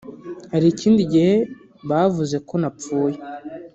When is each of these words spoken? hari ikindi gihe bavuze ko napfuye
hari 0.51 0.65
ikindi 0.73 1.01
gihe 1.11 1.33
bavuze 1.89 2.35
ko 2.47 2.53
napfuye 2.61 3.17